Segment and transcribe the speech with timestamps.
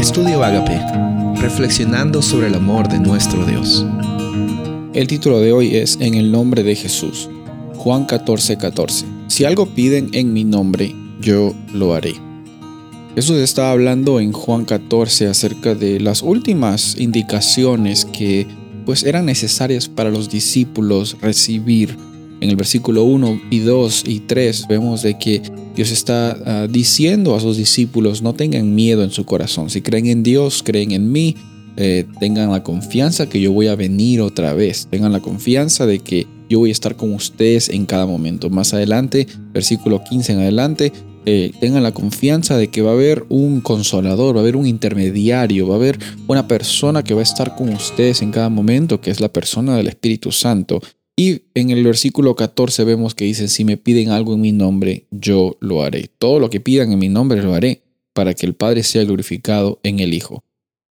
[0.00, 0.80] Estudio Agape,
[1.42, 3.84] reflexionando sobre el amor de nuestro Dios.
[4.94, 7.28] El título de hoy es En el nombre de Jesús.
[7.76, 8.56] Juan 14:14.
[8.56, 9.06] 14.
[9.28, 12.14] Si algo piden en mi nombre, yo lo haré.
[13.14, 18.46] Jesús está hablando en Juan 14 acerca de las últimas indicaciones que
[18.86, 21.94] pues eran necesarias para los discípulos recibir.
[22.40, 25.42] En el versículo 1 y 2 y 3 vemos de que
[25.76, 29.70] Dios está ah, diciendo a sus discípulos, no tengan miedo en su corazón.
[29.70, 31.36] Si creen en Dios, creen en mí,
[31.76, 34.88] eh, tengan la confianza que yo voy a venir otra vez.
[34.90, 38.50] Tengan la confianza de que yo voy a estar con ustedes en cada momento.
[38.50, 40.92] Más adelante, versículo 15 en adelante,
[41.26, 44.66] eh, tengan la confianza de que va a haber un consolador, va a haber un
[44.66, 49.00] intermediario, va a haber una persona que va a estar con ustedes en cada momento,
[49.00, 50.80] que es la persona del Espíritu Santo.
[51.16, 55.06] Y en el versículo 14 vemos que dice, si me piden algo en mi nombre,
[55.10, 56.08] yo lo haré.
[56.18, 59.80] Todo lo que pidan en mi nombre lo haré para que el Padre sea glorificado
[59.82, 60.44] en el Hijo.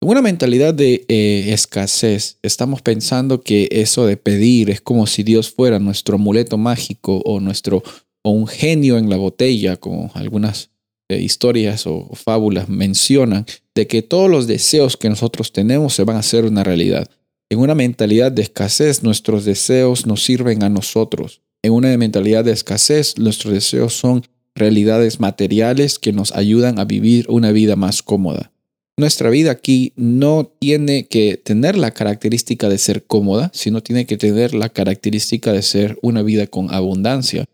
[0.00, 5.22] En una mentalidad de eh, escasez, estamos pensando que eso de pedir es como si
[5.22, 7.82] Dios fuera nuestro amuleto mágico o nuestro
[8.22, 10.70] o un genio en la botella, como algunas
[11.08, 16.16] eh, historias o fábulas mencionan, de que todos los deseos que nosotros tenemos se van
[16.16, 17.08] a hacer una realidad.
[17.48, 21.42] En una mentalidad de escasez, nuestros deseos nos sirven a nosotros.
[21.62, 24.24] En una mentalidad de escasez, nuestros deseos son
[24.56, 28.52] realidades materiales que nos ayudan a vivir una vida más cómoda.
[28.98, 34.16] Nuestra vida aquí no tiene que tener la característica de ser cómoda, sino tiene que
[34.16, 37.44] tener la característica de ser una vida con abundancia.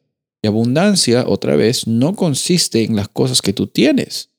[0.41, 4.31] Y abundancia, otra vez, no consiste en las cosas que tú tienes,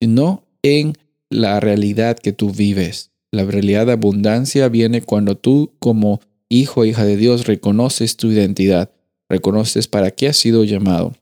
[0.00, 0.92] sino en
[1.30, 3.09] la realidad que tú vives.
[3.32, 8.30] La realidad de abundancia viene cuando tú como hijo o hija de Dios reconoces tu
[8.30, 8.90] identidad,
[9.28, 11.14] reconoces para qué has sido llamado,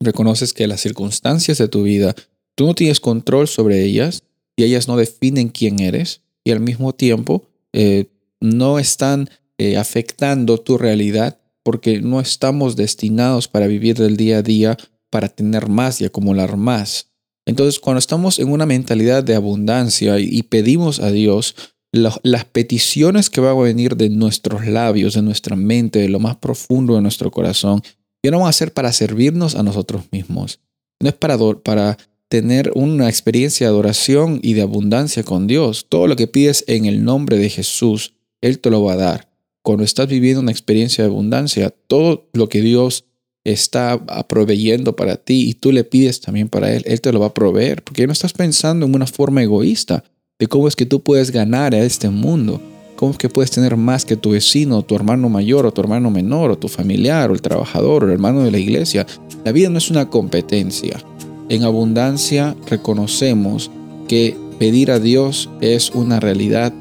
[0.00, 2.14] reconoces que las circunstancias de tu vida,
[2.54, 4.22] tú no tienes control sobre ellas
[4.56, 8.06] y ellas no definen quién eres y al mismo tiempo eh,
[8.40, 14.42] no están eh, afectando tu realidad porque no estamos destinados para vivir del día a
[14.42, 14.78] día,
[15.10, 17.09] para tener más y acumular más.
[17.50, 21.56] Entonces, cuando estamos en una mentalidad de abundancia y pedimos a Dios,
[21.90, 26.36] las peticiones que van a venir de nuestros labios, de nuestra mente, de lo más
[26.36, 27.82] profundo de nuestro corazón,
[28.22, 30.60] ya no van a ser para servirnos a nosotros mismos.
[31.00, 35.86] No es para, para tener una experiencia de adoración y de abundancia con Dios.
[35.88, 39.28] Todo lo que pides en el nombre de Jesús, Él te lo va a dar.
[39.62, 43.06] Cuando estás viviendo una experiencia de abundancia, todo lo que Dios
[43.44, 47.26] está proveyendo para ti y tú le pides también para Él, Él te lo va
[47.26, 50.04] a proveer, porque no estás pensando en una forma egoísta
[50.38, 52.60] de cómo es que tú puedes ganar a este mundo,
[52.96, 56.10] cómo es que puedes tener más que tu vecino, tu hermano mayor o tu hermano
[56.10, 59.06] menor, o tu familiar, o el trabajador, o el hermano de la iglesia.
[59.44, 61.02] La vida no es una competencia.
[61.48, 63.70] En abundancia reconocemos
[64.08, 66.72] que pedir a Dios es una realidad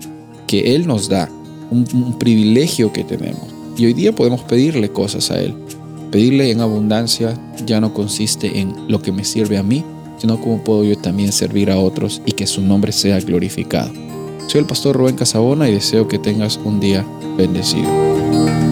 [0.47, 1.29] que Él nos da,
[1.71, 3.47] un privilegio que tenemos.
[3.77, 5.53] Y hoy día podemos pedirle cosas a Él.
[6.11, 9.85] Pedirle en abundancia ya no consiste en lo que me sirve a mí,
[10.17, 13.91] sino cómo puedo yo también servir a otros y que su nombre sea glorificado.
[14.47, 17.05] Soy el pastor Rubén Casabona y deseo que tengas un día
[17.37, 18.68] bendecido.